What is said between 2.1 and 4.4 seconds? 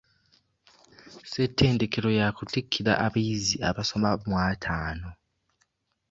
yakuttikira abayizi abasoba mu